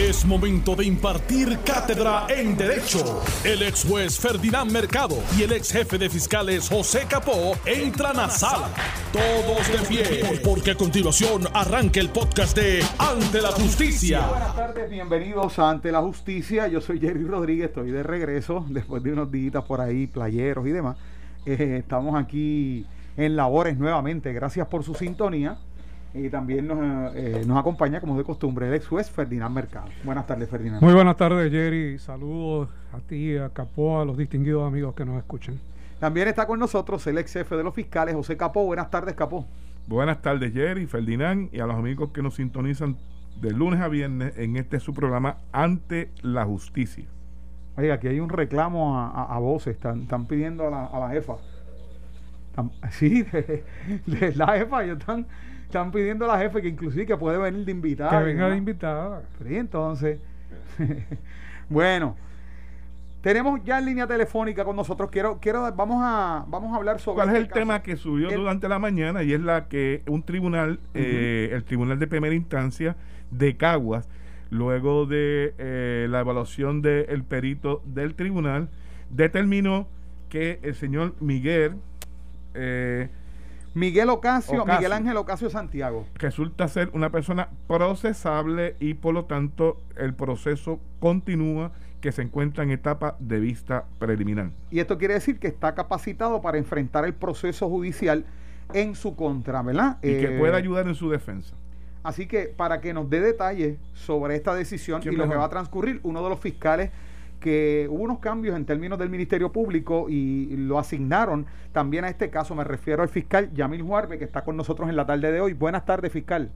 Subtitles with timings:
[0.00, 3.20] Es momento de impartir cátedra en Derecho.
[3.44, 8.30] El ex juez Ferdinand Mercado y el ex jefe de fiscales José Capó entran a
[8.30, 8.70] sala.
[9.12, 14.26] Todos de pie, porque a continuación arranca el podcast de Ante la Justicia.
[14.26, 16.66] Buenas tardes, bienvenidos a Ante la Justicia.
[16.66, 20.70] Yo soy Jerry Rodríguez, estoy de regreso después de unos días por ahí, playeros y
[20.70, 20.96] demás.
[21.44, 22.86] Eh, estamos aquí
[23.18, 24.32] en labores nuevamente.
[24.32, 25.58] Gracias por su sintonía.
[26.12, 29.86] Y también nos, eh, nos acompaña, como de costumbre, el ex juez Ferdinand Mercado.
[30.02, 30.82] Buenas tardes, Ferdinand.
[30.82, 31.98] Muy buenas tardes, Jerry.
[32.00, 35.60] Saludos a ti, a Capó, a los distinguidos amigos que nos escuchan.
[36.00, 38.64] También está con nosotros el ex jefe de los fiscales, José Capó.
[38.64, 39.46] Buenas tardes, Capó.
[39.86, 42.96] Buenas tardes, Jerry, Ferdinand y a los amigos que nos sintonizan
[43.40, 47.04] de lunes a viernes en este su programa Ante la Justicia.
[47.76, 49.76] Oiga, aquí hay un reclamo a, a, a voces.
[49.76, 51.34] Están, están pidiendo a la, a la jefa.
[52.50, 53.64] Están- sí, de,
[54.06, 54.82] de la jefa.
[54.84, 55.26] Ellos están,
[55.70, 58.18] están pidiendo a la jefa que inclusive que puede venir de invitada.
[58.18, 58.50] que venga ¿no?
[58.50, 59.22] de invitada.
[59.46, 60.18] Sí, entonces.
[61.68, 62.16] bueno,
[63.22, 65.10] tenemos ya en línea telefónica con nosotros.
[65.10, 67.16] Quiero, quiero, vamos a, vamos a hablar sobre.
[67.16, 67.60] ¿Cuál es este el caso.
[67.60, 69.22] tema que subió El- durante la mañana?
[69.22, 72.96] Y es la que un tribunal, eh, el tribunal de primera instancia
[73.30, 74.08] de Caguas,
[74.50, 78.68] luego de eh, la evaluación del perito del tribunal,
[79.10, 79.86] determinó
[80.28, 81.74] que el señor Miguel
[82.54, 83.08] eh,
[83.74, 84.78] Miguel Ocasio, Ocasio.
[84.78, 86.06] Miguel Ángel Ocasio Santiago.
[86.14, 92.64] resulta ser una persona procesable y por lo tanto el proceso continúa que se encuentra
[92.64, 94.50] en etapa de vista preliminar.
[94.70, 98.24] Y esto quiere decir que está capacitado para enfrentar el proceso judicial
[98.72, 99.98] en su contra, ¿verdad?
[100.02, 101.54] Y que Eh, pueda ayudar en su defensa.
[102.02, 105.44] Así que para que nos dé detalles sobre esta decisión y ¿Quién lo que va
[105.44, 106.90] a transcurrir, uno de los fiscales
[107.40, 112.30] que hubo unos cambios en términos del Ministerio Público y lo asignaron también a este
[112.30, 115.40] caso, me refiero al fiscal Yamil Juarbe, que está con nosotros en la tarde de
[115.40, 115.52] hoy.
[115.52, 116.50] Buenas tardes, fiscal.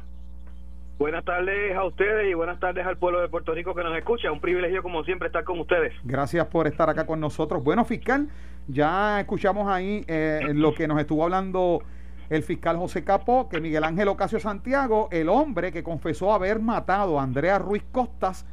[0.99, 4.31] Buenas tardes a ustedes y buenas tardes al pueblo de Puerto Rico que nos escucha.
[4.31, 5.93] Un privilegio como siempre estar con ustedes.
[6.05, 7.65] Gracias por estar acá con nosotros.
[7.65, 8.29] Bueno, fiscal,
[8.69, 11.83] ya escuchamos ahí eh, lo que nos estuvo hablando
[12.31, 17.19] el fiscal José Capó, que Miguel Ángel Ocasio Santiago, el hombre que confesó haber matado
[17.19, 18.47] a Andrea Ruiz Costas,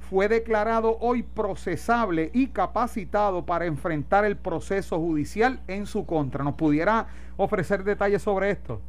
[0.00, 6.42] fue declarado hoy procesable y capacitado para enfrentar el proceso judicial en su contra.
[6.44, 7.06] ¿Nos pudiera
[7.36, 8.80] ofrecer detalles sobre esto?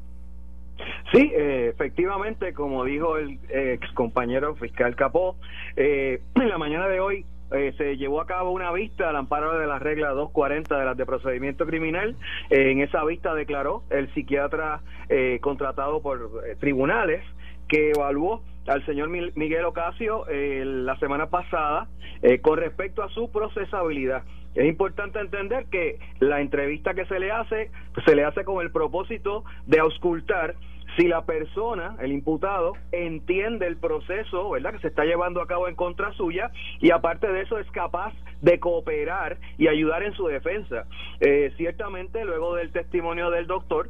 [1.11, 5.35] Sí, eh, efectivamente, como dijo el ex compañero fiscal Capó,
[5.75, 9.57] eh, en la mañana de hoy eh, se llevó a cabo una vista al amparo
[9.59, 12.15] de la regla 240 de las de procedimiento criminal.
[12.49, 17.23] Eh, en esa vista declaró el psiquiatra eh, contratado por eh, tribunales
[17.71, 21.87] que evaluó al señor Miguel Ocasio eh, la semana pasada
[22.21, 24.23] eh, con respecto a su procesabilidad.
[24.53, 27.71] Es importante entender que la entrevista que se le hace
[28.05, 30.55] se le hace con el propósito de auscultar
[30.97, 35.69] si la persona, el imputado, entiende el proceso, ¿verdad?, que se está llevando a cabo
[35.69, 36.51] en contra suya
[36.81, 40.87] y aparte de eso es capaz de cooperar y ayudar en su defensa.
[41.21, 43.89] Eh, ciertamente, luego del testimonio del doctor,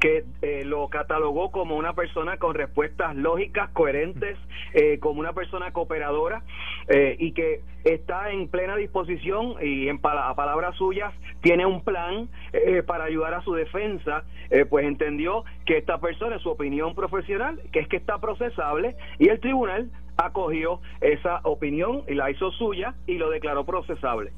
[0.00, 4.36] que eh, lo catalogó como una persona con respuestas lógicas, coherentes,
[4.72, 6.42] eh, como una persona cooperadora
[6.88, 11.12] eh, y que está en plena disposición y en pala- a palabras suyas
[11.42, 16.38] tiene un plan eh, para ayudar a su defensa, eh, pues entendió que esta persona,
[16.38, 22.14] su opinión profesional, que es que está procesable y el tribunal acogió esa opinión y
[22.14, 24.32] la hizo suya y lo declaró procesable.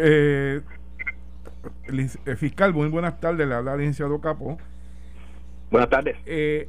[0.00, 0.60] Eh,
[2.36, 4.58] fiscal, muy buenas tardes, le habla licenciado Capo.
[5.70, 6.16] Buenas tardes.
[6.26, 6.68] Eh,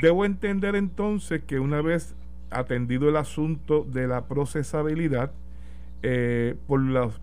[0.00, 2.14] debo entender entonces que una vez
[2.50, 5.32] atendido el asunto de la procesabilidad,
[6.02, 6.80] eh, por,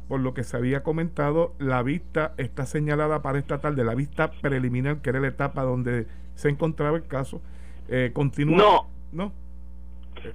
[0.07, 4.31] por lo que se había comentado, la vista está señalada para esta tarde, la vista
[4.31, 7.41] preliminar, que era la etapa donde se encontraba el caso.
[7.87, 8.57] Eh, continúa.
[8.57, 8.87] No.
[9.11, 9.31] No.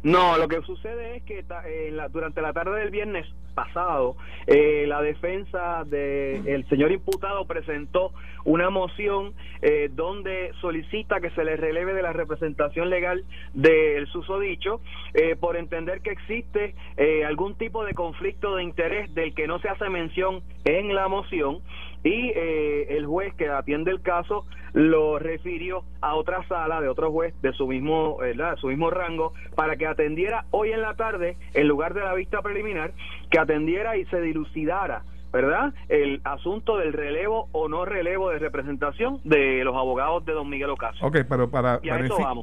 [0.02, 4.16] No, lo que sucede es que eh, la- durante la tarde del viernes pasado,
[4.46, 8.12] eh, la defensa del señor imputado presentó
[8.44, 14.80] una moción eh, donde solicita que se le releve de la representación legal del susodicho
[15.14, 19.58] eh, por entender que existe eh, algún tipo de conflicto de interés del que no
[19.58, 21.58] se hace mención en la moción
[22.04, 27.10] y eh, el juez que atiende el caso lo refirió a otra sala de otro
[27.10, 28.56] juez de su mismo ¿verdad?
[28.56, 32.42] su mismo rango para que atendiera hoy en la tarde en lugar de la vista
[32.42, 32.92] preliminar
[33.30, 35.02] que atendiera y se dilucidara
[35.32, 35.74] ¿verdad?
[35.88, 40.70] El asunto del relevo o no relevo de representación de los abogados de don Miguel
[40.70, 41.06] Ocasio.
[41.06, 41.80] Ok, pero para,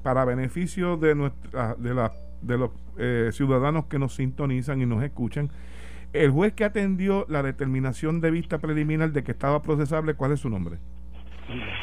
[0.03, 2.11] para beneficio de nuestra, de la,
[2.41, 5.49] de los eh, ciudadanos que nos sintonizan y nos escuchan,
[6.23, 10.39] el juez que atendió la determinación de vista preliminar de que estaba procesable, ¿cuál es
[10.39, 10.77] su nombre?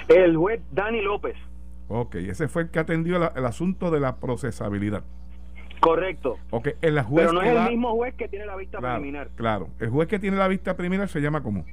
[0.08, 1.36] El juez Dani López.
[1.88, 5.04] Ok, ese fue el que atendió la- el asunto de la procesabilidad.
[5.80, 6.38] Correcto.
[6.50, 9.30] Ok, el juez Pero no es el mismo juez que tiene la vista claro, preliminar.
[9.34, 11.64] Claro, el juez que tiene la vista preliminar se llama como.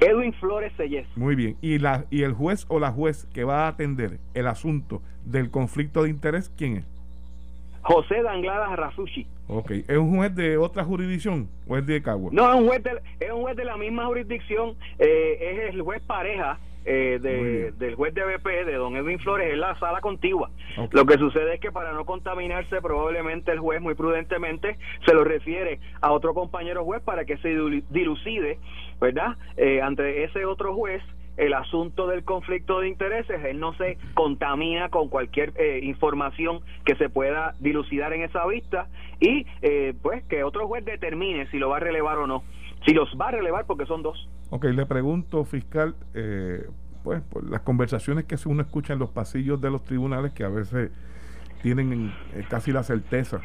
[0.00, 1.06] Edwin Flores Sellés.
[1.16, 1.56] Muy bien.
[1.60, 5.50] Y, la, y el juez o la juez que va a atender el asunto del
[5.50, 6.86] conflicto de interés, ¿quién es?
[7.84, 9.26] José Danglada Rafushi.
[9.46, 12.30] Ok, ¿es un juez de otra jurisdicción o es de Cagua?
[12.32, 12.90] No, es un juez de,
[13.20, 17.94] es un juez de la misma jurisdicción, eh, es el juez pareja eh, de, del
[17.94, 20.50] juez de BP, de don Edwin Flores, en la sala contigua.
[20.92, 24.76] Lo que sucede es que para no contaminarse, probablemente el juez muy prudentemente
[25.06, 28.58] se lo refiere a otro compañero juez para que se dilu- dilucide,
[29.00, 29.36] ¿verdad?
[29.56, 31.02] Eh, ante ese otro juez
[31.36, 36.94] el asunto del conflicto de intereses, él no se contamina con cualquier eh, información que
[36.96, 38.88] se pueda dilucidar en esa vista
[39.20, 42.44] y eh, pues que otro juez determine si lo va a relevar o no.
[42.86, 44.28] Si los va a relevar porque son dos.
[44.50, 46.66] Ok, le pregunto, fiscal, eh,
[47.02, 50.48] pues por las conversaciones que uno escucha en los pasillos de los tribunales que a
[50.48, 50.90] veces
[51.62, 53.40] tienen eh, casi la certeza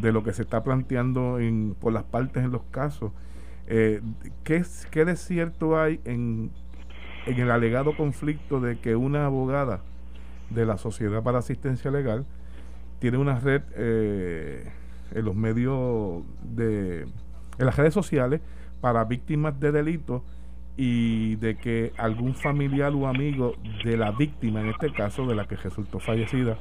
[0.00, 3.12] de lo que se está planteando en, por las partes en los casos.
[3.66, 4.00] Eh,
[4.44, 5.16] ¿qué, ¿Qué de
[5.76, 6.50] hay en,
[7.28, 9.82] en el alegado conflicto de que una abogada
[10.48, 12.24] de la Sociedad para Asistencia Legal
[13.00, 14.72] tiene una red eh,
[15.14, 18.40] en los medios de en las redes sociales
[18.80, 20.22] para víctimas de delitos
[20.76, 25.46] y de que algún familiar o amigo de la víctima, en este caso de la
[25.46, 26.56] que resultó fallecida,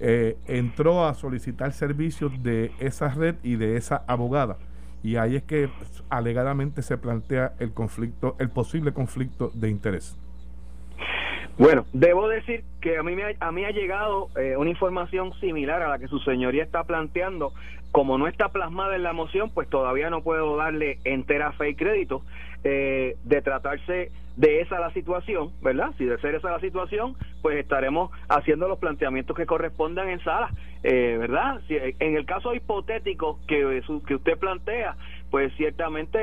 [0.00, 4.58] eh, entró a solicitar servicios de esa red y de esa abogada.
[5.04, 5.68] Y ahí es que
[6.08, 10.18] alegadamente se plantea el conflicto, el posible conflicto de interés.
[11.58, 15.82] Bueno, debo decir que a mí me ha, a ha llegado eh, una información similar
[15.82, 17.52] a la que su señoría está planteando.
[17.92, 21.74] Como no está plasmada en la moción, pues todavía no puedo darle entera fe y
[21.74, 22.22] crédito
[22.64, 25.90] eh, de tratarse de esa la situación, ¿verdad?
[25.98, 30.50] Si de ser esa la situación, pues estaremos haciendo los planteamientos que correspondan en sala,
[30.82, 31.60] eh, ¿verdad?
[31.68, 34.96] Si, en el caso hipotético que, que usted plantea,
[35.30, 36.18] pues ciertamente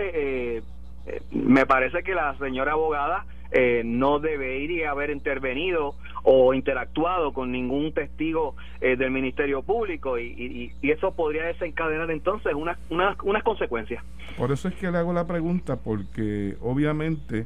[0.57, 0.61] eh,
[1.07, 7.51] eh, me parece que la señora abogada eh, no debería haber intervenido o interactuado con
[7.51, 13.17] ningún testigo eh, del Ministerio Público y, y- y eso podría desencadenar entonces unas unas
[13.23, 14.03] unas consecuencias.
[14.37, 17.45] Por eso es que le hago la pregunta, porque obviamente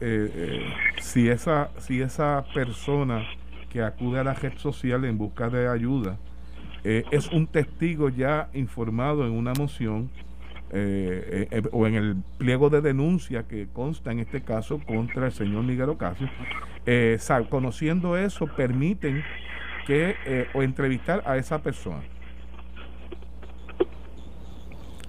[0.00, 3.24] eh, eh, si, esa, si esa persona
[3.70, 6.16] que acude a la red social en busca de ayuda
[6.84, 10.10] eh, es un testigo ya informado en una moción
[11.72, 15.88] o en el pliego de denuncia que consta en este caso contra el señor Miguel
[15.90, 16.28] Ocasio,
[16.84, 19.22] eh, sa- conociendo eso, permiten
[19.86, 22.02] que o entrevistar a esa persona.
[23.76, 25.03] Pues,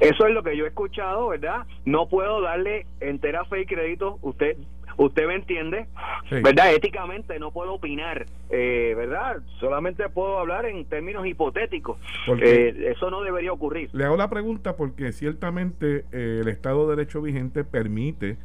[0.00, 1.66] eso es lo que yo he escuchado, ¿verdad?
[1.84, 4.56] No puedo darle entera fe y crédito, usted
[4.96, 5.86] usted me entiende,
[6.28, 6.42] Sí.
[6.42, 6.74] ¿verdad?
[6.74, 9.38] Éticamente no puedo opinar, eh, ¿verdad?
[9.58, 11.96] Solamente puedo hablar en términos hipotéticos.
[12.26, 13.88] Porque- Eh, eso no debería ocurrir.
[13.94, 18.36] Le hago la pregunta porque ciertamente eh, el Estado de Derecho vigente permite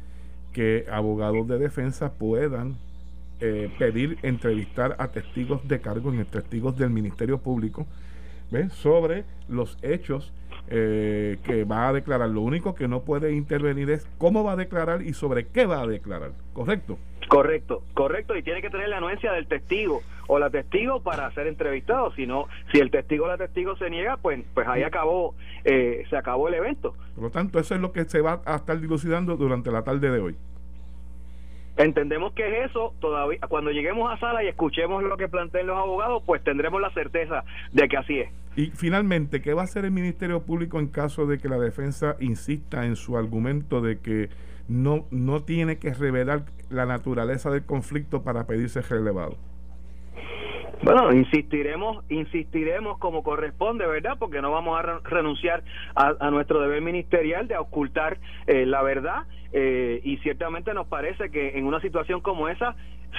[0.54, 2.76] que abogados de defensa puedan
[3.40, 7.86] eh, pedir entrevistar a testigos de cargo, en testigos del Ministerio Público,
[8.50, 8.72] ¿ves?
[8.72, 10.32] sobre los hechos
[10.68, 12.28] eh, que va a declarar.
[12.28, 15.82] Lo único que no puede intervenir es cómo va a declarar y sobre qué va
[15.82, 16.32] a declarar.
[16.52, 16.98] ¿Correcto?
[17.28, 21.48] Correcto, correcto, y tiene que tener la anuencia del testigo o la testigo para ser
[21.48, 25.34] entrevistado, si no, si el testigo o la testigo se niega, pues pues ahí acabó,
[25.64, 26.94] eh, se acabó el evento.
[27.14, 30.10] Por lo tanto, eso es lo que se va a estar dilucidando durante la tarde
[30.10, 30.36] de hoy.
[31.76, 35.76] Entendemos que es eso, todavía cuando lleguemos a sala y escuchemos lo que planteen los
[35.76, 38.30] abogados, pues tendremos la certeza de que así es.
[38.56, 42.16] Y finalmente, ¿qué va a hacer el Ministerio Público en caso de que la defensa
[42.20, 44.30] insista en su argumento de que
[44.68, 49.36] no, no tiene que revelar la naturaleza del conflicto para pedirse relevado?
[50.82, 54.16] Bueno, insistiremos, insistiremos como corresponde, ¿verdad?
[54.18, 55.62] Porque no vamos a re- renunciar
[55.94, 61.30] a, a nuestro deber ministerial de ocultar eh, la verdad eh, y ciertamente nos parece
[61.30, 62.76] que en una situación como esa,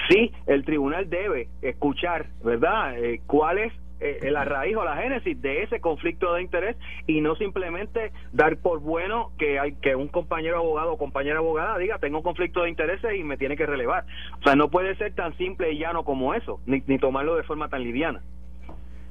[0.08, 2.96] sí, el tribunal debe escuchar, ¿verdad?
[2.96, 6.76] Eh, ¿Cuál es eh, la raíz o la génesis de ese conflicto de interés
[7.06, 11.78] y no simplemente dar por bueno que hay que un compañero abogado o compañera abogada
[11.78, 14.04] diga tengo un conflicto de intereses y me tiene que relevar.
[14.40, 17.42] O sea, no puede ser tan simple y llano como eso, ni, ni tomarlo de
[17.42, 18.22] forma tan liviana.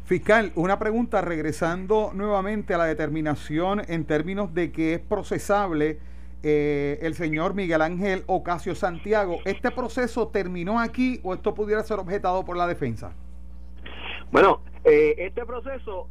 [0.06, 6.00] Fiscal, una pregunta regresando nuevamente a la determinación en términos de que es procesable
[6.44, 9.40] eh, el señor Miguel Ángel Ocasio Santiago.
[9.44, 13.12] ¿Este proceso terminó aquí o esto pudiera ser objetado por la defensa?
[14.32, 16.08] Bueno, eh, este proceso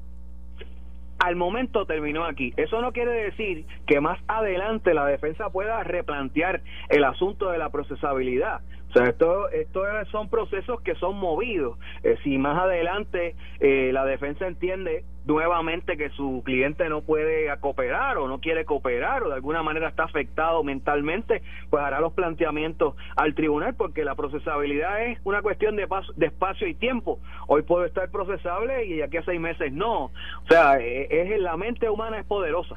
[1.19, 2.53] al momento terminó aquí.
[2.57, 7.71] Eso no quiere decir que más adelante la defensa pueda replantear el asunto de la
[7.71, 8.61] procesabilidad.
[8.97, 11.79] Sea, esto, esto son procesos que son movidos.
[12.03, 18.17] Eh, si más adelante eh, la defensa entiende nuevamente que su cliente no puede cooperar
[18.17, 22.95] o no quiere cooperar o de alguna manera está afectado mentalmente, pues hará los planteamientos
[23.17, 25.87] al tribunal porque la procesabilidad es una cuestión de,
[26.17, 27.19] de espacio y tiempo.
[27.49, 30.05] Hoy puedo estar procesable y aquí a seis meses no.
[30.05, 30.13] O
[30.49, 32.77] sea, es, es la mente humana es poderosa.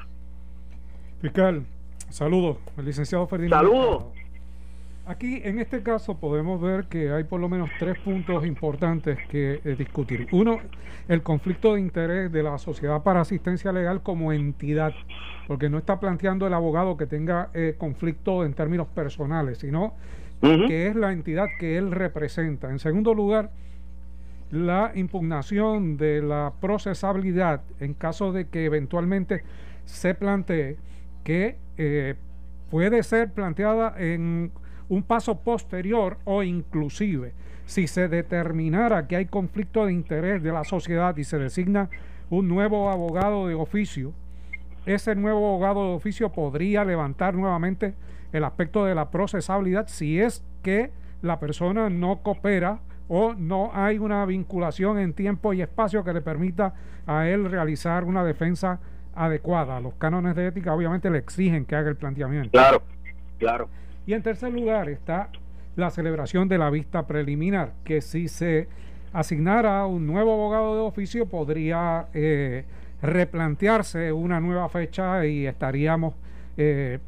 [1.22, 1.64] Fiscal,
[2.10, 3.62] saludos, el licenciado Ferdinand.
[3.62, 4.04] Saludos.
[5.10, 9.60] Aquí, en este caso, podemos ver que hay por lo menos tres puntos importantes que
[9.64, 10.28] eh, discutir.
[10.30, 10.60] Uno,
[11.08, 14.94] el conflicto de interés de la Sociedad para Asistencia Legal como entidad,
[15.48, 19.94] porque no está planteando el abogado que tenga eh, conflicto en términos personales, sino
[20.40, 22.70] que es la entidad que él representa.
[22.70, 23.50] En segundo lugar,
[24.52, 29.42] la impugnación de la procesabilidad en caso de que eventualmente
[29.86, 30.76] se plantee
[31.24, 32.14] que eh,
[32.70, 34.52] puede ser planteada en
[34.90, 37.32] un paso posterior o inclusive
[37.64, 41.88] si se determinara que hay conflicto de interés de la sociedad y se designa
[42.28, 44.12] un nuevo abogado de oficio,
[44.86, 47.94] ese nuevo abogado de oficio podría levantar nuevamente
[48.32, 50.90] el aspecto de la procesabilidad si es que
[51.22, 56.20] la persona no coopera o no hay una vinculación en tiempo y espacio que le
[56.20, 56.74] permita
[57.06, 58.80] a él realizar una defensa
[59.14, 59.80] adecuada.
[59.80, 62.50] Los cánones de ética obviamente le exigen que haga el planteamiento.
[62.50, 62.82] Claro,
[63.38, 63.68] claro.
[64.06, 65.30] Y en tercer lugar está
[65.76, 68.68] la celebración de la vista preliminar, que si se
[69.12, 72.64] asignara un nuevo abogado de oficio podría eh,
[73.02, 76.14] replantearse una nueva fecha y estaríamos
[76.56, 76.98] eh,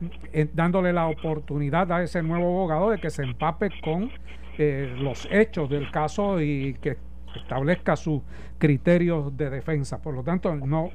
[0.54, 4.10] dándole la oportunidad a ese nuevo abogado de que se empape con
[4.58, 6.96] eh, los hechos del caso y que
[7.36, 8.22] establezca sus
[8.58, 10.00] criterios de defensa.
[10.00, 10.90] Por lo tanto, no,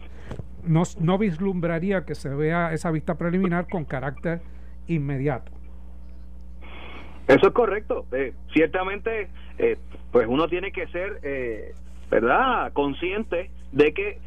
[0.63, 4.41] no, no vislumbraría que se vea esa vista preliminar con carácter
[4.87, 5.56] inmediato.
[7.27, 8.05] Eso es correcto.
[8.13, 9.77] Eh, ciertamente, eh,
[10.11, 11.73] pues uno tiene que ser, eh,
[12.09, 14.19] ¿verdad?, consciente de que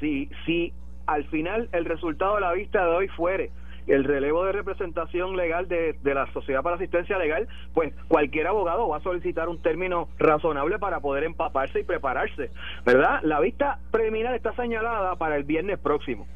[0.00, 0.72] si, si
[1.06, 3.50] al final el resultado de la vista de hoy fuere
[3.86, 8.88] el relevo de representación legal de, de, la Sociedad para Asistencia Legal, pues cualquier abogado
[8.88, 12.50] va a solicitar un término razonable para poder empaparse y prepararse,
[12.84, 13.20] ¿verdad?
[13.22, 16.26] La vista preliminar está señalada para el viernes próximo.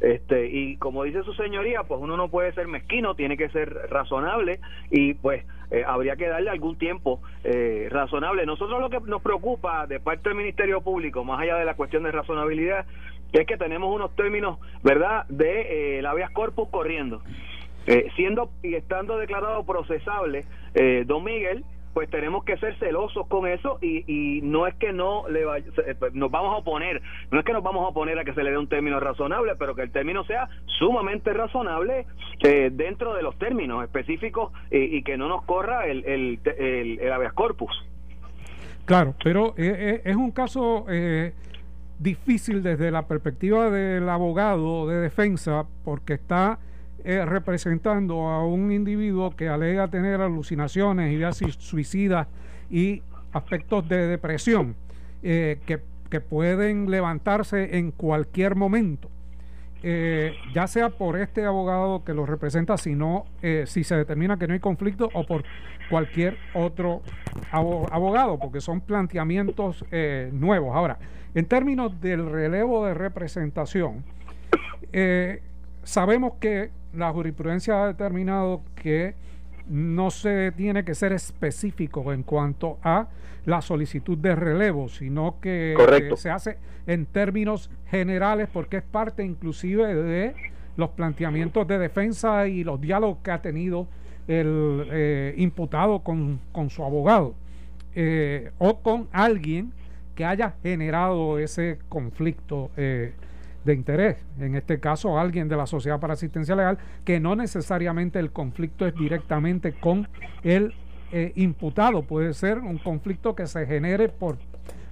[0.00, 3.72] Este, y como dice su señoría, pues uno no puede ser mezquino, tiene que ser
[3.90, 4.60] razonable
[4.90, 8.46] y pues eh, habría que darle algún tiempo eh, razonable.
[8.46, 12.02] Nosotros lo que nos preocupa de parte del Ministerio Público, más allá de la cuestión
[12.02, 12.86] de razonabilidad,
[13.32, 17.22] es que tenemos unos términos, ¿verdad?, de eh, la habeas corpus corriendo.
[17.86, 20.44] Eh, siendo y estando declarado procesable,
[21.06, 21.64] don Miguel,
[21.96, 25.94] pues tenemos que ser celosos con eso y, y no es que no le eh,
[25.98, 27.00] pues, nos vamos a oponer,
[27.30, 29.54] no es que nos vamos a oponer a que se le dé un término razonable,
[29.58, 30.46] pero que el término sea
[30.78, 32.04] sumamente razonable
[32.40, 36.38] eh, dentro de los términos específicos y, que no nos corra el, el,
[37.00, 37.72] el, habeas corpus.
[38.84, 40.84] Claro, pero eh, es un caso
[41.98, 46.58] difícil desde la perspectiva del abogado de defensa porque está
[47.08, 52.26] eh, representando a un individuo que alega tener alucinaciones, ideas suicidas
[52.68, 53.00] y
[53.32, 54.74] aspectos de depresión
[55.22, 55.78] eh, que,
[56.20, 59.08] pueden levantarse en cualquier momento.
[59.84, 62.96] Eh, ya sea por este abogado que lo representa, si
[63.66, 65.44] si se determina que no hay conflicto, o por
[65.88, 67.02] cualquier otro
[67.52, 69.84] abogado, porque son planteamientos
[70.32, 70.74] nuevos.
[70.74, 70.98] Ahora,
[71.34, 74.02] en términos del relevo de representación,
[75.84, 79.14] sabemos que la jurisprudencia ha determinado que
[79.68, 83.08] no se tiene que ser específico en cuanto a
[83.44, 85.74] la solicitud de relevo, sino que
[86.16, 90.34] se hace en términos generales porque es parte inclusive de
[90.76, 93.86] los planteamientos de defensa y los diálogos que ha tenido
[94.28, 97.34] el eh, imputado con, su abogado
[97.94, 99.72] eh, o con alguien
[100.14, 103.12] que haya generado ese conflicto eh,
[103.66, 108.18] de interés, en este caso alguien de la Sociedad para Asistencia Legal, que no necesariamente
[108.18, 110.08] el conflicto es directamente con
[110.42, 110.72] el
[111.12, 114.38] eh, imputado, puede ser un conflicto que se genere por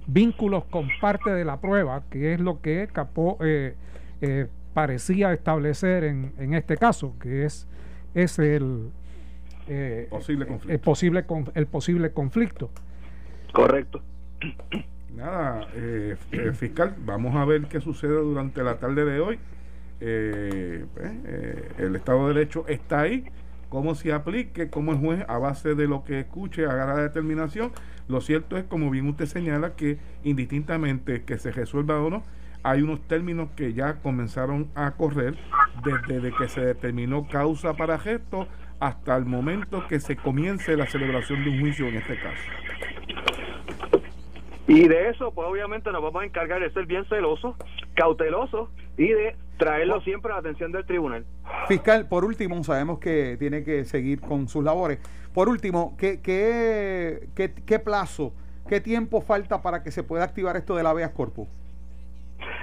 [0.07, 3.75] vínculos con parte de la prueba, que es lo que Capó eh,
[4.21, 7.67] eh, parecía establecer en, en, este caso, que es,
[8.13, 8.91] es el,
[10.09, 10.73] posible conflicto.
[10.73, 12.69] el, posible, el posible conflicto.
[13.53, 14.01] Correcto.
[15.15, 19.39] Nada, eh, eh, fiscal, vamos a ver qué sucede durante la tarde de hoy.
[20.01, 21.11] Eh, pues,
[21.77, 23.23] el Estado de Derecho está ahí,
[23.69, 27.71] cómo se aplique, cómo el juez, a base de lo que escuche, haga la determinación.
[28.09, 32.23] Lo cierto es, como bien usted señala, que indistintamente que se resuelva o no,
[32.63, 35.37] hay unos términos que ya comenzaron a correr
[36.07, 38.49] desde que se determinó causa para gesto
[38.81, 43.04] hasta el momento que se comience la celebración de un juicio en este caso.
[44.67, 47.55] Y de eso, pues obviamente nos vamos a encargar de ser bien celosos,
[47.93, 51.25] cautelosos y de traerlo siempre a la atención del tribunal.
[51.67, 54.99] Fiscal, por último, sabemos que tiene que seguir con sus labores.
[55.33, 58.33] Por último, ¿qué, qué, qué, qué plazo,
[58.67, 61.47] qué tiempo falta para que se pueda activar esto del habeas corpus?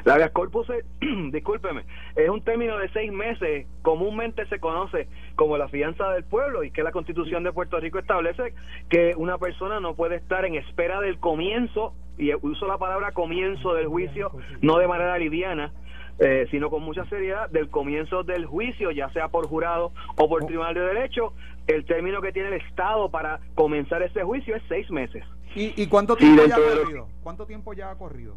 [0.04, 0.84] La habeas corpus, es,
[1.32, 1.84] discúlpeme,
[2.16, 6.70] es un término de seis meses, comúnmente se conoce como la fianza del pueblo y
[6.70, 8.54] que la constitución de Puerto Rico establece
[8.88, 13.74] que una persona no puede estar en espera del comienzo, y uso la palabra comienzo
[13.74, 15.72] del juicio, no de manera liviana,
[16.18, 20.44] eh, sino con mucha seriedad, del comienzo del juicio, ya sea por jurado o por
[20.44, 21.32] tribunal de derecho,
[21.66, 25.24] el término que tiene el Estado para comenzar ese juicio es seis meses.
[25.54, 27.08] ¿Y, y cuánto tiempo ya ha corrido?
[27.22, 28.36] ¿Cuánto tiempo ya ha corrido?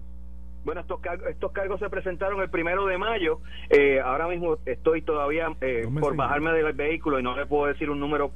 [0.66, 3.40] Bueno, estos, cargos, estos cargos se presentaron el primero de mayo.
[3.70, 7.90] Eh, ahora mismo estoy todavía eh, por bajarme del vehículo y no le puedo decir
[7.92, 8.32] un número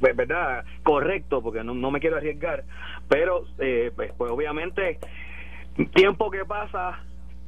[0.00, 2.64] pues, verdad correcto porque no, me quiero arriesgar.
[3.08, 4.98] Pero eh, pues, pues, obviamente
[5.94, 6.98] tiempo que pasa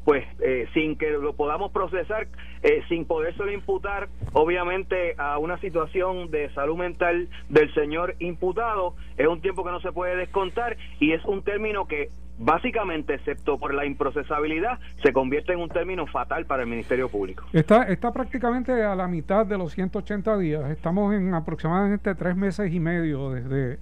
[0.05, 2.27] pues eh, sin que lo podamos procesar,
[2.63, 9.27] eh, sin podérselo imputar, obviamente a una situación de salud mental del señor imputado, es
[9.27, 12.09] un tiempo que no se puede descontar y es un término que
[12.39, 17.45] básicamente, excepto por la improcesabilidad, se convierte en un término fatal para el Ministerio Público.
[17.53, 20.71] Está, está prácticamente a la mitad de los 180 días.
[20.71, 23.79] Estamos en aproximadamente tres meses y medio desde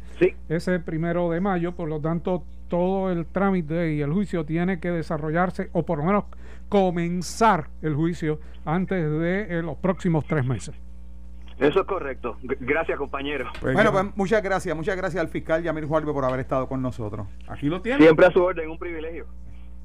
[0.49, 4.91] ese primero de mayo, por lo tanto, todo el trámite y el juicio tiene que
[4.91, 6.25] desarrollarse, o por lo menos
[6.69, 10.75] comenzar el juicio antes de eh, los próximos tres meses.
[11.61, 12.37] Eso es correcto.
[12.43, 13.51] Gracias, compañero.
[13.61, 14.75] Pues bueno, pues muchas gracias.
[14.75, 17.27] Muchas gracias al fiscal Yamir Juárez por haber estado con nosotros.
[17.47, 18.03] Aquí lo tiene.
[18.03, 19.27] Siempre a su orden, un privilegio.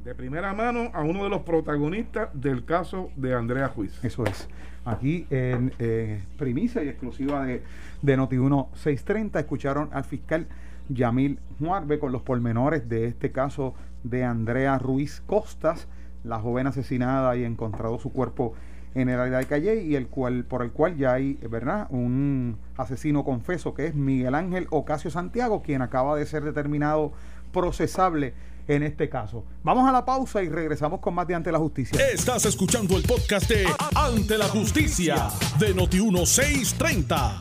[0.03, 4.03] De primera mano a uno de los protagonistas del caso de Andrea Juiz.
[4.03, 4.47] Eso es.
[4.85, 7.63] Aquí en eh, primicia y exclusiva de,
[8.01, 10.47] de Noti1 630 escucharon al fiscal
[10.89, 15.87] Yamil Juárez con los pormenores de este caso de Andrea Ruiz Costas,
[16.23, 18.53] la joven asesinada y encontrado su cuerpo
[18.95, 21.87] en el área de Calle y el cual por el cual ya hay, ¿verdad?
[21.89, 27.11] Un asesino confeso que es Miguel Ángel Ocasio Santiago, quien acaba de ser determinado
[27.51, 28.33] procesable
[28.67, 29.43] en este caso.
[29.63, 31.99] Vamos a la pausa y regresamos con más de Ante la Justicia.
[32.11, 33.65] Estás escuchando el podcast de
[33.95, 35.27] Ante la Justicia
[35.59, 37.37] de Noti 1630.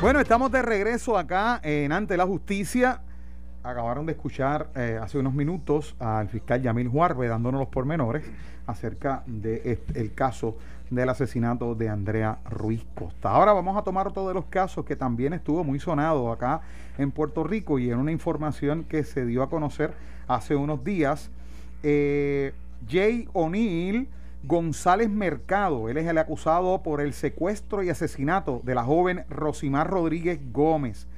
[0.00, 3.02] Bueno, estamos de regreso acá en Ante la Justicia.
[3.64, 8.22] Acabaron de escuchar eh, hace unos minutos al fiscal Yamil Juarbe dándonos los pormenores
[8.66, 10.56] acerca del el caso
[10.90, 13.30] del asesinato de Andrea Ruiz Costa.
[13.30, 16.60] Ahora vamos a tomar otro de los casos que también estuvo muy sonado acá
[16.98, 19.92] en Puerto Rico y en una información que se dio a conocer
[20.28, 21.30] hace unos días.
[21.82, 22.52] Eh,
[22.88, 24.08] Jay O'Neill
[24.44, 29.90] González Mercado, él es el acusado por el secuestro y asesinato de la joven Rosimar
[29.90, 31.08] Rodríguez Gómez,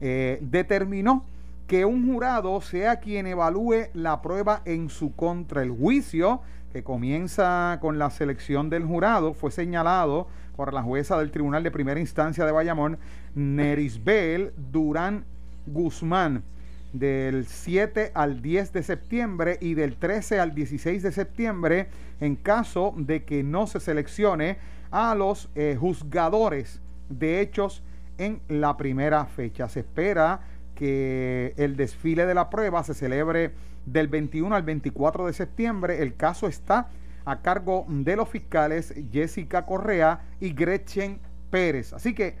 [0.00, 1.24] eh, determinó
[1.66, 5.62] que un jurado sea quien evalúe la prueba en su contra.
[5.62, 11.30] El juicio que comienza con la selección del jurado, fue señalado por la jueza del
[11.30, 12.98] Tribunal de Primera Instancia de Bayamón,
[13.34, 15.24] Nerisbel Durán
[15.66, 16.44] Guzmán,
[16.92, 21.88] del 7 al 10 de septiembre y del 13 al 16 de septiembre,
[22.20, 24.58] en caso de que no se seleccione
[24.90, 27.82] a los eh, juzgadores de hechos
[28.18, 29.68] en la primera fecha.
[29.68, 30.40] Se espera
[30.82, 33.52] que el desfile de la prueba se celebre
[33.86, 36.02] del 21 al 24 de septiembre.
[36.02, 36.88] El caso está
[37.24, 41.92] a cargo de los fiscales Jessica Correa y Gretchen Pérez.
[41.92, 42.34] Así que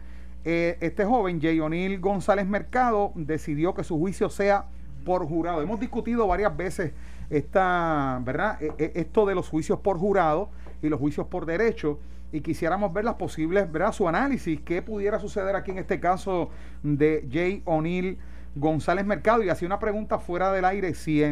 [0.44, 4.64] eh, este joven, Jay O'Neill González Mercado, decidió que su juicio sea
[5.04, 5.62] por jurado.
[5.62, 6.94] Hemos discutido varias veces
[7.30, 8.60] esta, ¿verdad?
[8.60, 10.50] E, e, esto de los juicios por jurado
[10.82, 12.00] y los juicios por derecho
[12.32, 13.92] y quisiéramos ver las posibles, ¿verdad?
[13.92, 16.50] Su análisis, qué pudiera suceder aquí en este caso
[16.82, 18.18] de Jay O'Neill
[18.54, 21.22] González Mercado y hacía una pregunta fuera del aire si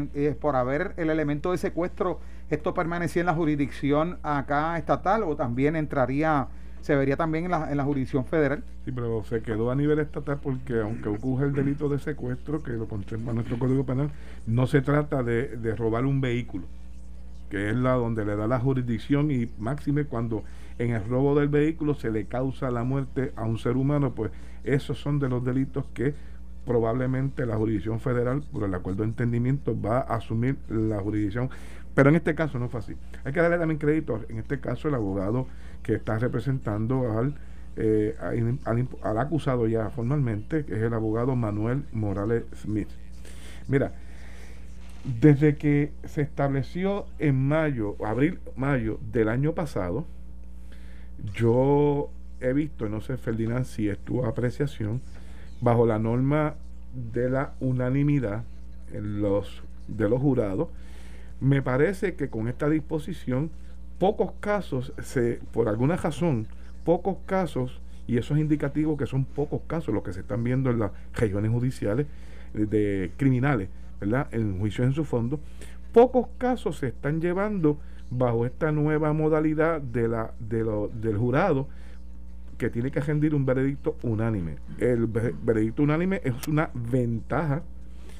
[0.41, 5.77] por haber el elemento de secuestro esto permanecía en la jurisdicción acá estatal o también
[5.77, 6.49] entraría
[6.81, 8.65] se vería también en la, en la jurisdicción federal.
[8.85, 12.73] Sí, pero se quedó a nivel estatal porque aunque ocurre el delito de secuestro, que
[12.73, 14.11] lo contempla nuestro Código Penal,
[14.47, 16.65] no se trata de, de robar un vehículo,
[17.51, 20.43] que es la donde le da la jurisdicción y máxime cuando
[20.79, 24.31] en el robo del vehículo se le causa la muerte a un ser humano, pues
[24.65, 26.15] esos son de los delitos que
[26.65, 31.51] probablemente la jurisdicción federal, por el acuerdo de entendimiento, va a asumir la jurisdicción.
[31.95, 32.95] Pero en este caso no fue así.
[33.25, 35.47] Hay que darle también crédito, en este caso, el abogado
[35.83, 37.35] que está representando al,
[37.77, 38.17] eh,
[38.65, 42.89] al, acusado ya formalmente, que es el abogado Manuel Morales Smith.
[43.69, 43.93] Mira,
[45.05, 50.07] desde que se estableció en mayo, abril, mayo del año pasado,
[51.35, 55.01] yo he visto, no sé Ferdinand si es tu apreciación,
[55.61, 56.55] bajo la norma
[57.13, 58.45] de la unanimidad
[58.93, 60.69] en los, de los jurados,
[61.41, 63.51] me parece que con esta disposición
[63.99, 66.47] pocos casos, se, por alguna razón,
[66.85, 70.71] pocos casos, y eso es indicativo que son pocos casos los que se están viendo
[70.71, 72.07] en las regiones judiciales
[72.55, 73.69] de criminales,
[74.01, 74.27] ¿verdad?
[74.33, 75.39] En juicio en su fondo,
[75.93, 77.79] pocos casos se están llevando
[78.11, 81.69] bajo esta nueva modalidad de la, de lo, del jurado
[82.61, 84.57] que tiene que rendir un veredicto unánime.
[84.79, 87.63] El veredicto unánime es una ventaja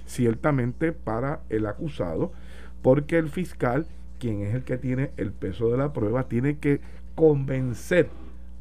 [0.07, 2.33] ciertamente para el acusado,
[2.81, 3.87] porque el fiscal,
[4.19, 6.81] quien es el que tiene el peso de la prueba, tiene que
[7.15, 8.09] convencer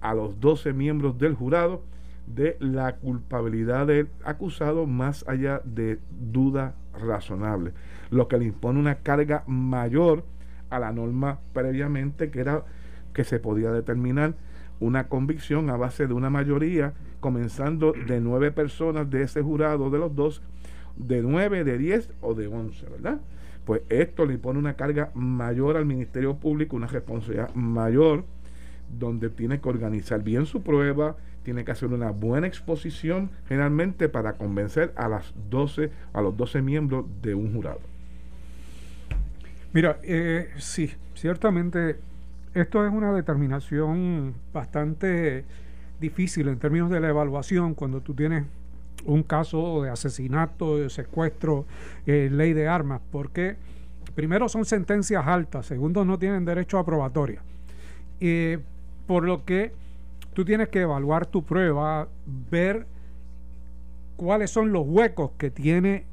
[0.02, 1.82] a los 12 miembros del jurado
[2.28, 7.72] de la culpabilidad del acusado más allá de duda razonable,
[8.12, 10.26] lo que le impone una carga mayor
[10.70, 12.65] a la norma previamente que era
[13.13, 14.34] que se podía determinar
[14.80, 20.00] una convicción a base de una mayoría, comenzando de nueve personas de ese jurado de
[20.00, 20.42] los dos,
[20.96, 23.20] de nueve, de diez o de once, ¿verdad?
[23.65, 28.26] Pues esto le pone una carga mayor al Ministerio Público, una responsabilidad mayor,
[28.98, 34.34] donde tiene que organizar bien su prueba, tiene que hacer una buena exposición generalmente para
[34.34, 37.80] convencer a las 12, a los 12 miembros de un jurado.
[39.72, 41.98] Mira, eh, sí, ciertamente
[42.60, 45.45] esto es una determinación bastante
[46.00, 48.45] difícil en términos de la evaluación cuando tú tienes
[49.06, 51.65] un caso de asesinato, de secuestro,
[52.06, 53.56] eh, ley de armas, porque
[54.15, 57.41] primero son sentencias altas, segundo no tienen derecho a probatoria.
[58.19, 58.60] Eh,
[59.08, 59.72] por lo que
[60.34, 62.08] tú tienes que evaluar tu prueba,
[62.52, 62.86] ver
[64.17, 66.06] cuáles son los huecos que tiene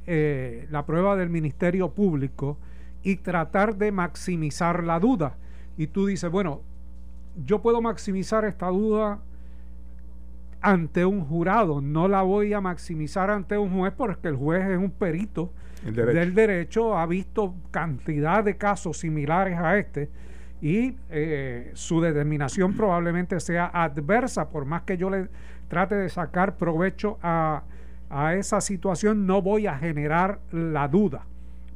[0.70, 2.56] la prueba del Ministerio Público
[3.02, 5.37] y tratar de maximizar la duda.
[5.76, 6.62] Y tú dices, bueno,
[7.44, 9.20] yo puedo maximizar esta duda
[10.60, 14.78] ante un jurado, no la voy a maximizar ante un juez porque el juez es
[14.78, 15.52] un perito
[15.84, 20.08] del derecho, ha visto cantidad de casos similares a este
[20.60, 25.28] y eh, su determinación probablemente sea adversa, por más que yo le
[25.68, 27.62] trate de sacar provecho a,
[28.08, 31.26] a esa situación, no voy a generar la duda.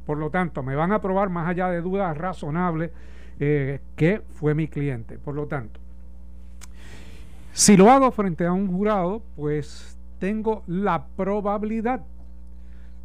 [0.05, 2.91] Por lo tanto, me van a probar más allá de dudas razonables
[3.43, 5.17] eh, que fue mi cliente.
[5.17, 5.79] Por lo tanto,
[7.53, 12.03] si lo hago frente a un jurado, pues tengo la probabilidad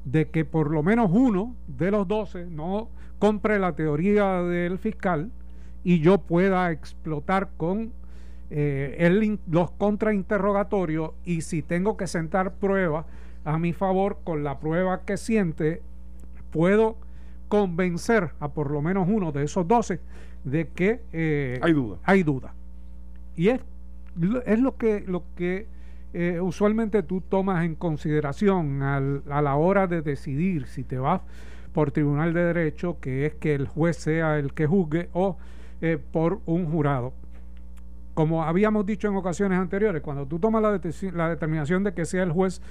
[0.05, 5.31] de que por lo menos uno de los 12 no compre la teoría del fiscal
[5.83, 7.94] y yo pueda explotar con
[8.51, 13.07] eh, los contrainterrogatorios y si tengo que sentar pruebas
[13.46, 15.81] a mi favor con la prueba que siente
[16.51, 16.99] puedo
[17.48, 20.00] convencer a por lo menos uno de esos 12
[20.44, 21.98] de que eh, hay duda.
[22.04, 22.54] Hay duda.
[23.37, 23.61] Y es,
[24.46, 25.66] es lo que, lo que
[26.14, 31.20] eh, usualmente tú tomas en consideración al, a la hora de decidir si te vas
[31.72, 35.37] por tribunal de derecho, que es que el juez sea el que juzgue, o
[35.82, 37.12] eh, por un jurado.
[38.14, 40.80] Como habíamos dicho en ocasiones anteriores, cuando tú tomas la,
[41.12, 42.62] la determinación de que sea el juez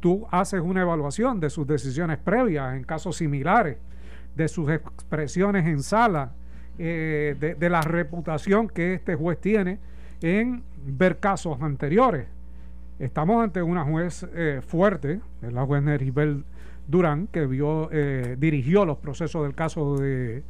[0.00, 3.78] tú haces una evaluación de sus decisiones previas en casos similares,
[4.38, 6.30] de sus expresiones en sala,
[6.78, 9.80] eh, de, la reputación que este juez tiene
[10.22, 12.28] en ver casos anteriores.
[13.00, 16.44] Estamos ante una juez eh, fuerte, la juez Neribel
[16.86, 20.44] Durán, que vio, eh, dirigió los procesos del caso de,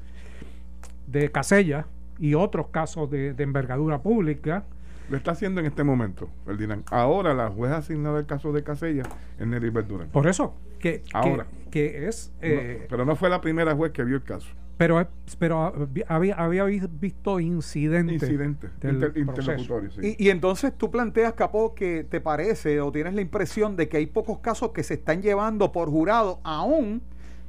[1.07, 1.87] de Casella
[2.19, 4.65] y otros casos de, de envergadura pública
[5.09, 6.85] lo está haciendo en este momento, Ferdinand.
[6.91, 9.05] Ahora la jueza asignada el caso de Casella
[9.39, 10.09] es Nelly Verdurán.
[10.09, 11.45] Por eso, que, Ahora.
[11.45, 12.33] que, es...
[12.41, 14.49] Eh, pero no fue la primera juez que vio el caso.
[14.79, 15.05] Pero,
[15.41, 18.23] pero había, había visto incidentes.
[18.23, 18.71] Incidentes
[19.17, 19.95] interlocutorios.
[19.95, 20.17] Sí.
[20.19, 23.97] Y, y, entonces tú planteas, Capó, que te parece o tienes la impresión de que
[23.97, 27.03] hay pocos casos que se están llevando por jurado, aún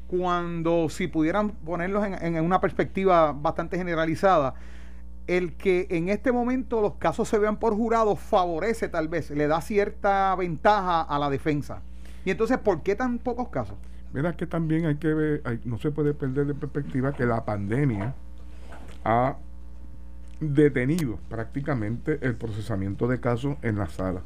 [0.08, 4.56] cuando si pudieran ponerlos en, en una perspectiva bastante generalizada,
[5.28, 9.46] el que en este momento los casos se vean por jurado favorece tal vez, le
[9.46, 11.84] da cierta ventaja a la defensa.
[12.26, 13.78] Y entonces, ¿por qué tan pocos casos?
[14.14, 18.16] Mira que también hay que ver, no se puede perder de perspectiva que la pandemia
[19.04, 19.38] ha
[20.40, 24.22] detenido prácticamente el procesamiento de casos en la sala.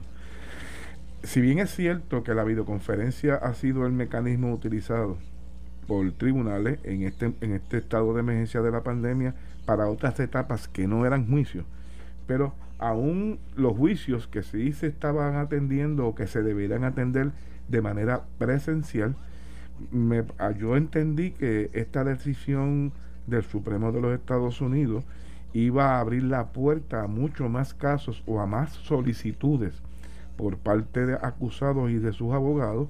[1.24, 5.18] Si bien es cierto que la videoconferencia ha sido el mecanismo utilizado
[5.88, 10.68] por tribunales en este, en este estado de emergencia de la pandemia, para otras etapas
[10.68, 11.66] que no eran juicios,
[12.28, 17.32] pero aún los juicios que sí se estaban atendiendo o que se deberían atender
[17.70, 19.16] de manera presencial,
[19.92, 22.92] me, ah, yo entendí que esta decisión
[23.28, 25.04] del Supremo de los Estados Unidos
[25.54, 29.74] iba a abrir la puerta a muchos más casos o a más solicitudes
[30.36, 32.88] por parte de acusados y de sus abogados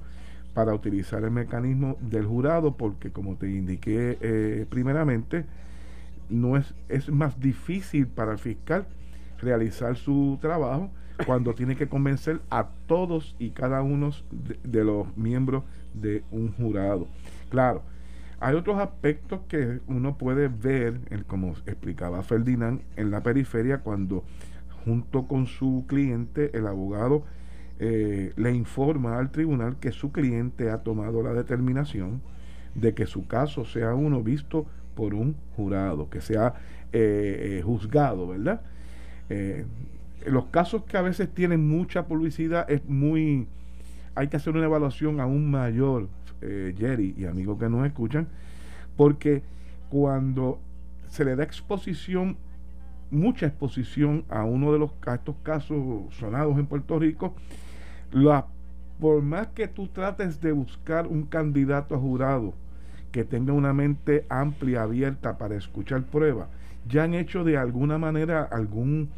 [0.54, 5.46] para utilizar el mecanismo del jurado porque como te indiqué eh, primeramente
[6.30, 8.86] no es, es más difícil para el fiscal
[9.40, 10.90] realizar su trabajo
[11.26, 14.12] cuando tiene que convencer a todos y cada uno
[14.64, 17.08] de, los miembros de un jurado.
[17.50, 17.84] Claro,
[18.40, 24.24] hay otros aspectos que uno puede ver, como explicaba Ferdinand, en la periferia cuando
[24.86, 27.24] junto con su cliente, el abogado
[27.80, 32.22] eh, le informa al tribunal que su cliente ha tomado la determinación
[32.76, 36.54] de que su caso sea uno visto por un jurado, que sea
[36.92, 38.62] eh, eh, juzgado, ¿verdad?
[40.28, 43.48] Los casos que a veces tienen mucha publicidad es muy...
[44.16, 46.08] Hay que hacer una evaluación aún mayor,
[46.42, 48.28] Jerry y amigos que nos escuchan,
[48.98, 49.44] porque
[49.90, 50.60] cuando
[51.08, 52.38] se le da exposición,
[53.12, 57.36] mucha exposición a uno de los estos casos sonados en Puerto Rico,
[58.12, 58.48] la,
[59.00, 62.54] por más que tú trates de buscar un candidato a jurado
[63.12, 66.48] que tenga una mente amplia, abierta para escuchar pruebas,
[66.88, 69.10] ya han hecho de alguna manera algún,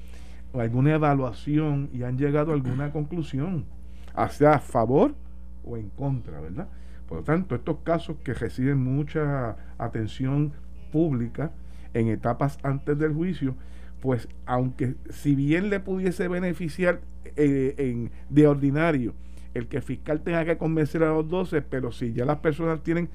[0.61, 3.65] alguna evaluación y han llegado a alguna conclusión,
[4.13, 5.15] hacia a favor
[5.63, 6.67] o en contra, ¿verdad?
[7.07, 10.53] Por lo tanto, estos casos que reciben mucha atención
[10.91, 11.51] pública
[11.93, 13.55] en etapas antes del juicio,
[14.01, 17.01] pues aunque si bien le pudiese beneficiar
[17.35, 19.13] eh, en, de ordinario
[19.53, 23.09] el que fiscal tenga que convencer a los 12, pero si ya las personas tienen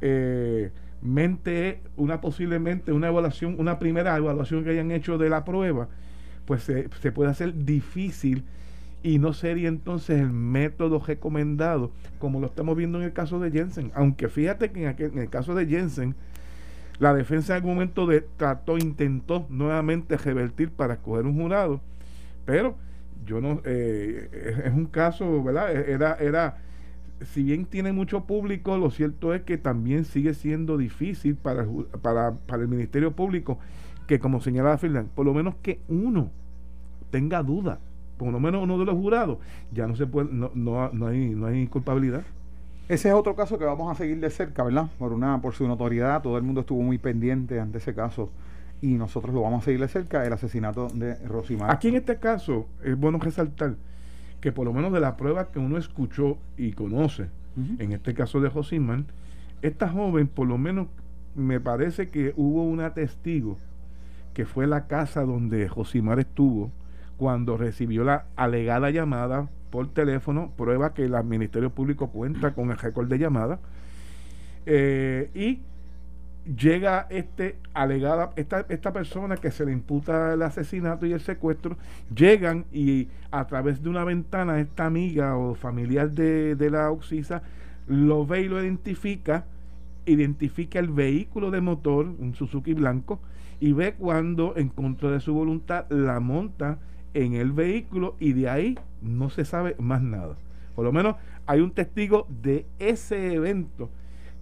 [0.00, 5.88] eh, mente, una posiblemente una evaluación, una primera evaluación que hayan hecho de la prueba,
[6.44, 8.44] pues se, se puede hacer difícil
[9.02, 13.50] y no sería entonces el método recomendado como lo estamos viendo en el caso de
[13.50, 13.92] Jensen.
[13.94, 16.14] Aunque fíjate que en, aquel, en el caso de Jensen,
[16.98, 21.80] la defensa en algún momento trató, intentó nuevamente revertir para escoger un jurado,
[22.44, 22.76] pero
[23.24, 25.74] yo no, eh, es, un caso, ¿verdad?
[25.74, 26.58] E, era, era,
[27.22, 31.66] si bien tiene mucho público, lo cierto es que también sigue siendo difícil para,
[32.02, 33.58] para, para el Ministerio Público
[34.06, 36.30] que, como señalaba Fernán, por lo menos que uno
[37.10, 37.80] tenga duda
[38.20, 39.38] por lo menos uno de los jurados,
[39.72, 42.22] ya no se puede, no, no, no, hay, no hay culpabilidad.
[42.86, 44.88] Ese es otro caso que vamos a seguir de cerca, ¿verdad?
[44.98, 48.30] Por una, por su notoriedad, todo el mundo estuvo muy pendiente ante ese caso
[48.82, 51.70] y nosotros lo vamos a seguir de cerca, el asesinato de Rosimar.
[51.70, 53.76] Aquí en este caso es bueno resaltar
[54.40, 57.28] que por lo menos de la prueba que uno escuchó y conoce,
[57.78, 59.04] en este caso de Rosimar,
[59.60, 60.86] esta joven por lo menos
[61.34, 63.58] me parece que hubo una testigo
[64.32, 66.70] que fue la casa donde Josimar estuvo
[67.16, 72.78] cuando recibió la alegada llamada por teléfono, prueba que el Ministerio Público cuenta con el
[72.78, 73.60] récord de llamada,
[74.66, 75.60] eh, y
[76.44, 81.76] llega este alegada, esta, esta persona que se le imputa el asesinato y el secuestro,
[82.14, 87.42] llegan y a través de una ventana esta amiga o familiar de, de la Oxisa
[87.86, 89.44] lo ve y lo identifica,
[90.06, 93.20] identifica el vehículo de motor, un Suzuki blanco,
[93.58, 96.78] y ve cuando en contra de su voluntad la monta
[97.14, 100.36] en el vehículo y de ahí no se sabe más nada.
[100.74, 103.90] Por lo menos hay un testigo de ese evento.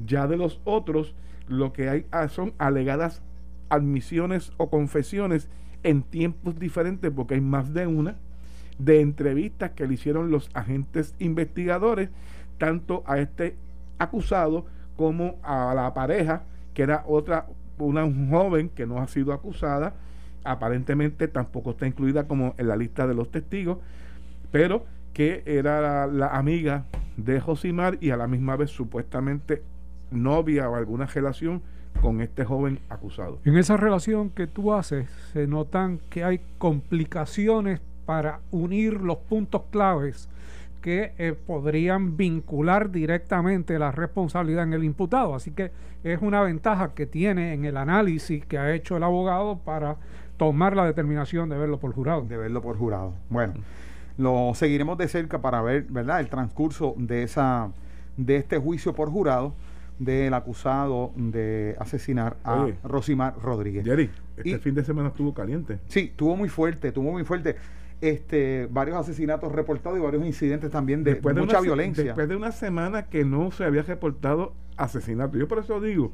[0.05, 1.15] Ya de los otros,
[1.49, 3.23] lo que hay ah, son alegadas
[3.69, 5.49] admisiones o confesiones
[5.83, 8.17] en tiempos diferentes, porque hay más de una,
[8.79, 12.11] de entrevistas que le hicieron los agentes investigadores,
[12.59, 13.57] tanto a este
[13.99, 16.43] acusado como a la pareja,
[16.75, 17.47] que era otra,
[17.79, 19.95] una joven que no ha sido acusada,
[20.45, 23.79] aparentemente tampoco está incluida como en la lista de los testigos,
[24.51, 26.85] pero que era la, amiga
[27.17, 29.63] de Josimar y a la misma vez supuestamente
[30.11, 31.63] novia o alguna relación
[32.01, 33.39] con este joven acusado.
[33.45, 39.63] En esa relación que tú haces, se notan que hay complicaciones para unir los puntos
[39.71, 40.29] claves
[40.81, 45.35] que eh, podrían vincular directamente la responsabilidad en el imputado.
[45.35, 45.73] Así que
[46.05, 49.97] es una ventaja que tiene en el análisis que ha hecho el abogado para
[50.37, 52.23] tomar la determinación de verlo por jurado.
[52.23, 53.13] De verlo por jurado.
[53.29, 53.55] Bueno,
[54.17, 57.71] lo seguiremos de cerca para ver, ¿verdad?, el transcurso de esa
[58.17, 59.55] de este juicio por jurado
[59.99, 63.85] del acusado de asesinar a Rosimar Rodríguez.
[63.85, 65.79] Jerry, este fin de semana estuvo caliente.
[65.89, 67.57] Sí, estuvo muy fuerte, estuvo muy fuerte.
[68.01, 72.05] Este, varios asesinatos reportados y varios incidentes también de, mucha violencia.
[72.05, 75.37] Después de una semana que no se había reportado asesinato.
[75.37, 76.13] Yo por eso digo,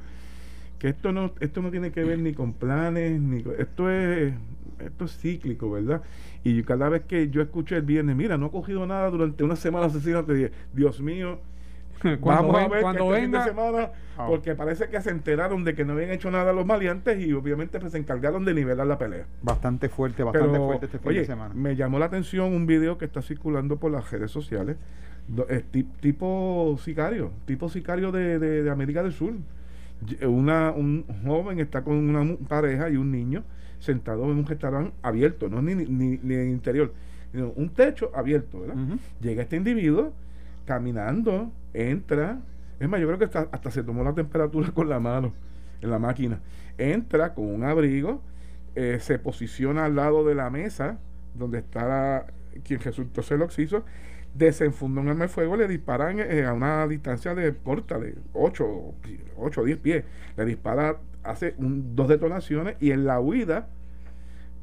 [0.79, 4.35] que esto no esto no tiene que ver ni con planes ni esto es
[4.79, 6.03] esto es cíclico verdad
[6.43, 9.57] y cada vez que yo escuché el viernes mira no ha cogido nada durante una
[9.57, 11.39] semana asesina te dije Dios mío
[12.21, 14.27] Cuando Vamos a ver cuando que este fin de venga- semana, Ah.
[14.29, 17.81] porque parece que se enteraron de que no habían hecho nada los maleantes y obviamente
[17.81, 19.27] pues, se encargaron de nivelar la pelea.
[19.43, 21.53] Bastante fuerte, bastante Pero, fuerte este fin oye, de semana.
[21.55, 24.77] me llamó la atención un video que está circulando por las redes sociales,
[25.27, 29.33] do- ti- tipo sicario, tipo sicario de, de- de América del Sur.
[30.07, 33.43] Y- Una, un joven está con una pareja y un niño
[33.81, 36.93] sentado en un restaurante abierto, no ni, ni, ni en el interior,
[37.33, 38.65] sino un techo abierto.
[39.21, 40.13] Llega este individuo
[40.67, 42.41] caminando, entra,
[42.81, 45.33] es más, yo creo que hasta, hasta se tomó la temperatura con la mano
[45.83, 46.41] en la máquina.
[46.79, 48.23] Entra con un abrigo,
[48.75, 50.99] eh, se posiciona al lado de la mesa
[51.35, 52.27] donde está
[52.65, 53.85] quien resultó ser el occiso,
[54.35, 58.65] desenfunda un arma de fuego, le disparan eh, a una distancia de corta, de 8
[59.37, 60.05] o 10 pies.
[60.37, 63.69] Le dispara, hace un- dos detonaciones y en la huida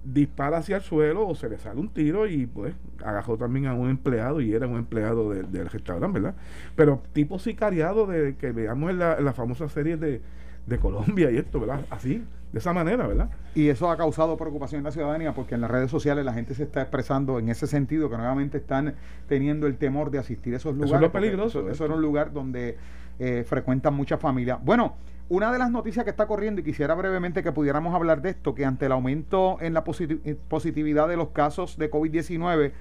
[0.04, 2.74] dispara hacia el suelo o se le sale un tiro y pues
[3.06, 6.36] agajó también a un empleado y era un empleado de- del restaurante, ¿verdad?
[6.76, 10.22] Pero tipo sicariado de que veamos en la, en la famosa serie de,
[10.66, 11.82] de Colombia y esto, ¿verdad?
[11.92, 13.30] Así, de esa manera, ¿verdad?
[13.56, 16.54] Y eso ha causado preocupación en la ciudadanía porque en las redes sociales la gente
[16.56, 18.96] se está expresando en ese sentido, que nuevamente están
[19.28, 21.02] teniendo el temor de asistir a esos es lugares.
[21.02, 22.78] lo porque peligroso, Eso, eso era un lugar donde
[23.23, 24.57] eh, frecuentan muchas familias.
[24.63, 24.95] Bueno,
[25.29, 28.55] una de las noticias que está corriendo, y quisiera brevemente que pudiéramos hablar de esto,
[28.55, 32.71] que ante el aumento en la eh, positividad de los casos de COVID-19,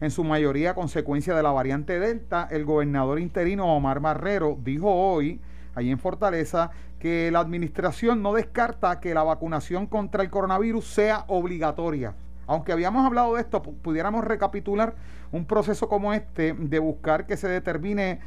[0.00, 5.40] en su mayoría consecuencia de la variante Delta, el gobernador interino Omar Marrero dijo hoy,
[5.74, 11.24] allí en Fortaleza, que la administración no descarta que la vacunación contra el coronavirus sea
[11.26, 12.14] obligatoria.
[12.46, 14.94] Aunque habíamos hablado de esto, pu- pudiéramos recapitular
[15.32, 18.20] un proceso como este de buscar que se determine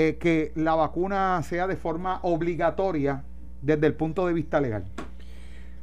[0.00, 3.24] eh, que la vacuna sea de forma obligatoria
[3.60, 4.84] desde el punto de vista legal.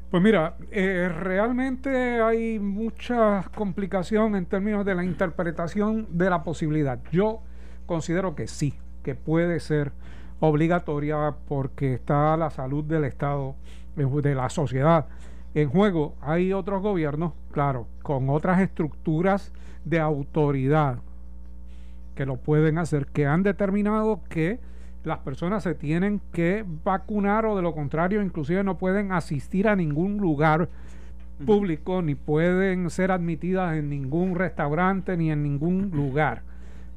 [0.09, 6.97] Pues mira, eh, realmente hay mucha complicación en términos de la interpretación de la posibilidad.
[7.11, 7.41] Yo
[7.87, 9.91] considero que sí, que puede ser
[10.39, 13.55] obligatoria porque está la salud del Estado,
[13.97, 15.07] eh, de la sociedad
[15.55, 16.15] en juego.
[16.21, 19.51] Hay otros gobiernos, claro, con otras estructuras
[19.83, 20.99] de autoridad
[22.15, 24.59] que lo pueden hacer, que han determinado que
[25.03, 29.75] las personas se tienen que vacunar o de lo contrario inclusive no pueden asistir a
[29.75, 30.67] ningún lugar
[31.45, 36.41] público ni pueden ser admitidas en ningún restaurante ni en ningún lugar.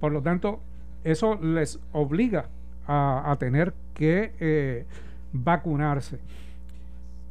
[0.00, 0.61] Por lo tanto,
[1.04, 2.46] eso les obliga
[2.87, 4.87] a, a tener que eh,
[5.33, 6.18] vacunarse.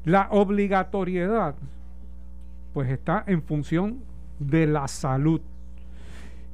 [0.05, 1.55] La obligatoriedad
[2.73, 3.99] pues está en función
[4.39, 5.41] de la salud.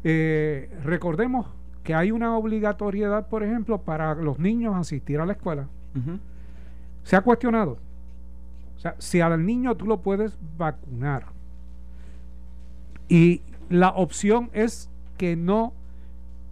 [0.04, 1.48] Eh, recordemos
[1.84, 5.68] que hay una obligatoriedad, por ejemplo, para los niños asistir a la escuela.
[7.04, 7.78] Se ha cuestionado.
[8.78, 11.26] O sea, si al niño tú lo puedes vacunar
[13.08, 15.74] y la opción es que no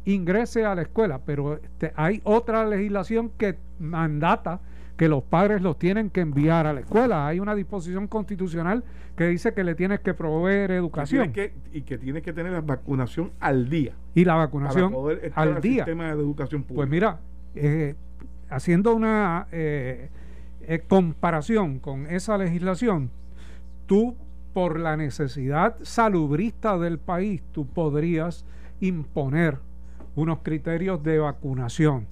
[0.06, 4.60] ingrese a la escuela, pero este, hay otra legislación que mandata
[4.98, 7.28] que los padres los tienen que enviar a la escuela.
[7.28, 8.84] Hay una disposición constitucional
[9.16, 12.52] que dice que le tienes que proveer educación Y, que, y que tienes que tener
[12.52, 13.94] la vacunación al día.
[14.16, 15.86] y la vacunación poder al día.
[15.86, 16.76] sistema de educación pública.
[16.78, 17.20] Pues mira,
[17.56, 17.96] eh,
[18.50, 20.10] haciendo una eh,
[20.62, 23.10] eh, comparación con esa legislación,
[23.88, 24.16] tú
[24.54, 28.46] por la necesidad salubrista del país, tú podrías
[28.80, 29.58] imponer
[30.16, 32.08] unos criterios de vacunación.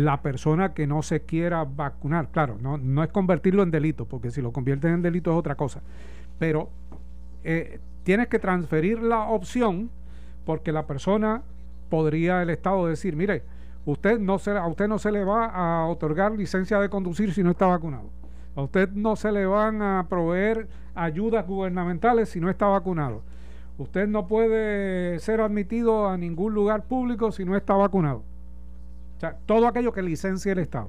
[0.00, 4.30] La persona que no se quiera vacunar, claro, no, no es convertirlo en delito, porque
[4.30, 5.82] si lo conviertes en delito es otra cosa,
[6.38, 6.70] pero
[7.44, 9.90] eh, tienes que transferir la opción
[10.46, 11.42] porque la persona
[11.90, 13.42] podría el Estado decir, mire,
[13.84, 17.42] usted no se, a usted no se le va a otorgar licencia de conducir si
[17.42, 18.08] no está vacunado.
[18.56, 23.22] A usted no se le van a proveer ayudas gubernamentales si no está vacunado.
[23.78, 28.22] Usted no puede ser admitido a ningún lugar público si no está vacunado.
[29.20, 30.88] O sea, todo aquello que licencie el Estado.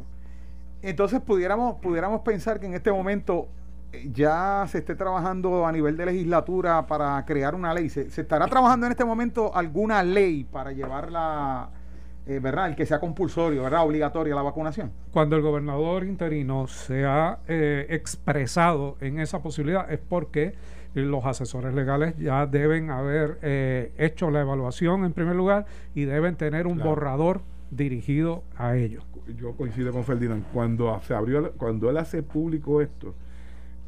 [0.82, 3.50] Entonces pudiéramos, pudiéramos pensar que en este momento
[3.92, 7.90] eh, ya se esté trabajando a nivel de legislatura para crear una ley.
[7.90, 11.72] ¿Se, se estará trabajando en este momento alguna ley para llevarla,
[12.26, 12.70] eh, ¿verdad?
[12.70, 13.84] El que sea compulsorio, ¿verdad?
[13.86, 14.94] Obligatoria la vacunación.
[15.12, 20.56] Cuando el gobernador interino se ha eh, expresado en esa posibilidad es porque
[20.94, 26.38] los asesores legales ya deben haber eh, hecho la evaluación en primer lugar y deben
[26.38, 26.90] tener un Claro.
[26.92, 27.42] borrador
[27.72, 29.04] dirigido a ellos.
[29.38, 30.44] yo coincido con Ferdinand.
[30.54, 33.16] Cuando se abrió, cuando él hace público esto,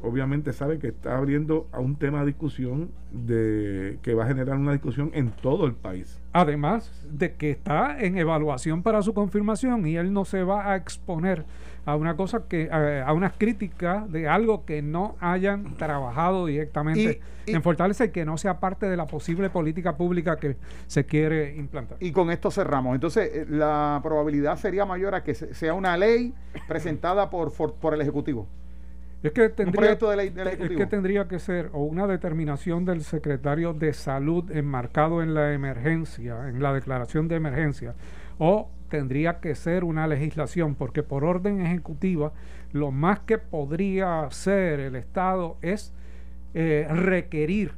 [0.02, 4.56] obviamente sabe que está abriendo a un tema de discusión de que va a generar
[4.56, 6.20] una discusión en todo el país.
[6.32, 10.76] Además de que está en evaluación para su confirmación y él no se va a
[10.76, 11.44] exponer
[11.86, 17.62] a una cosa que a, unas críticas de algo que no hayan trabajado directamente en
[17.62, 20.56] Fortaleza y que no sea parte de la posible política pública que
[20.86, 21.98] se quiere implantar.
[22.00, 22.94] Y con esto cerramos.
[22.94, 26.34] Entonces, eh, la probabilidad sería mayor a que sea una ley
[26.66, 28.48] presentada por, por el Ejecutivo.
[29.22, 35.22] Es que, tendría, que tendría que ser o una determinación del secretario de salud enmarcado
[35.22, 37.94] en la emergencia, en la declaración de emergencia,
[38.38, 42.32] o tendría que ser una legislación, porque por orden ejecutiva
[42.72, 45.92] lo más que podría hacer el Estado es
[46.54, 47.72] eh, requerir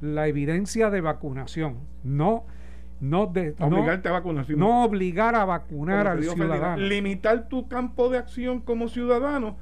[0.00, 2.44] la evidencia de vacunación, no
[3.00, 6.76] no de obligarte a vacunar, no obligar a vacunar al ciudadano.
[6.76, 9.56] Limitar tu campo de acción como ciudadano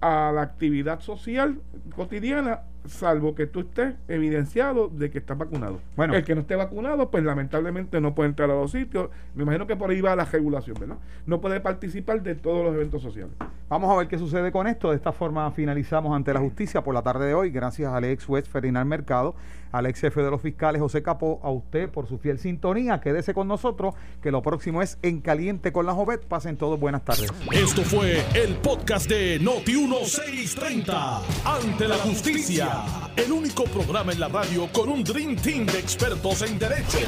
[0.00, 1.60] a la actividad social
[1.94, 5.80] cotidiana, salvo que tú estés evidenciado de que estás vacunado.
[5.96, 9.10] Bueno, el que no esté vacunado, pues lamentablemente no puede entrar a los sitios.
[9.34, 10.96] Me imagino que por ahí va la regulación, ¿verdad?
[11.26, 13.34] No puede participar de todos los eventos sociales.
[13.68, 14.90] Vamos a ver qué sucede con esto.
[14.90, 17.50] De esta forma finalizamos ante la justicia por la tarde de hoy.
[17.50, 19.34] Gracias al ex juez Ferdinand Mercado,
[19.72, 23.00] al ex jefe de los fiscales José Capó, a usted por su fiel sintonía.
[23.00, 26.24] Quédese con nosotros, que lo próximo es En Caliente con la Jovet.
[26.24, 27.32] Pasen todos buenas tardes.
[27.52, 31.20] Esto fue el podcast de Noti 1630.
[31.44, 32.84] Ante la justicia.
[33.16, 36.98] El único programa en la radio con un Dream Team de expertos en derecho.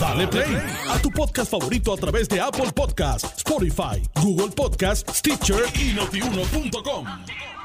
[0.00, 0.56] Dale play
[0.90, 7.59] a tu podcast favorito a través de Apple Podcasts, Spotify, Google Podcasts, Stitcher y notiuno.com.